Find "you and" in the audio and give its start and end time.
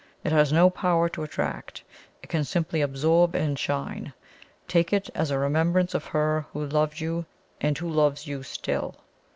6.99-7.77